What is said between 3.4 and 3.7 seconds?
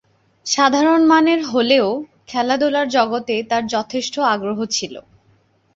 তার